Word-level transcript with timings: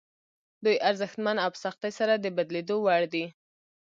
دوی 0.63 0.75
ارزښتمن 0.89 1.37
او 1.43 1.49
په 1.53 1.59
سختۍ 1.63 1.91
سره 1.99 2.13
د 2.17 2.25
بدلېدو 2.37 2.75
وړ 2.85 3.01
دي. 3.13 3.25